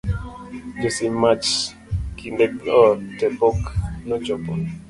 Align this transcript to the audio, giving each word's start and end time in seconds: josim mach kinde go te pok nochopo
josim 0.79 1.13
mach 1.21 1.47
kinde 2.17 2.45
go 2.61 2.79
te 3.17 3.25
pok 3.37 3.59
nochopo 4.07 4.51